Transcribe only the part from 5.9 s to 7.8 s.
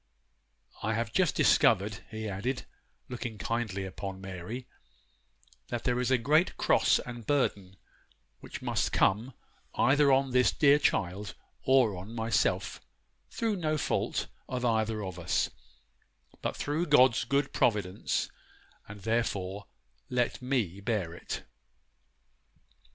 is a great cross and burden